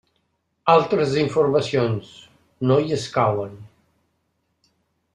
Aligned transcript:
Altres 0.75 1.13
informacions: 1.25 2.09
no 2.73 2.79
hi 2.87 2.99
escauen. 3.01 3.55